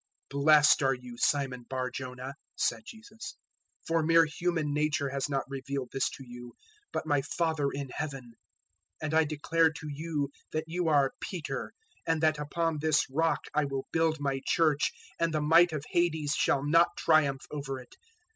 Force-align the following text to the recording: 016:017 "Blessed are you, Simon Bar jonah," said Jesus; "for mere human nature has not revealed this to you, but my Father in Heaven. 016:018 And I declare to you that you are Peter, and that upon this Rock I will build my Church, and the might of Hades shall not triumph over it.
016:017 0.33 0.43
"Blessed 0.43 0.81
are 0.81 0.93
you, 0.95 1.15
Simon 1.19 1.63
Bar 1.69 1.91
jonah," 1.91 2.33
said 2.55 2.81
Jesus; 2.87 3.37
"for 3.85 4.01
mere 4.01 4.25
human 4.25 4.73
nature 4.73 5.09
has 5.09 5.29
not 5.29 5.47
revealed 5.47 5.89
this 5.91 6.09
to 6.09 6.23
you, 6.27 6.55
but 6.91 7.05
my 7.05 7.21
Father 7.21 7.69
in 7.71 7.89
Heaven. 7.89 8.23
016:018 8.23 8.33
And 9.03 9.13
I 9.13 9.23
declare 9.25 9.69
to 9.71 9.87
you 9.87 10.31
that 10.53 10.63
you 10.65 10.87
are 10.87 11.13
Peter, 11.21 11.71
and 12.07 12.19
that 12.23 12.39
upon 12.39 12.79
this 12.79 13.07
Rock 13.11 13.41
I 13.53 13.65
will 13.65 13.85
build 13.91 14.19
my 14.19 14.41
Church, 14.43 14.91
and 15.19 15.31
the 15.31 15.39
might 15.39 15.71
of 15.71 15.85
Hades 15.87 16.33
shall 16.33 16.63
not 16.65 16.97
triumph 16.97 17.45
over 17.51 17.77
it. 17.79 17.95